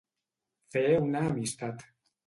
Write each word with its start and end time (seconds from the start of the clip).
Fer 0.77 0.83
una 1.03 1.23
amistat. 1.29 1.89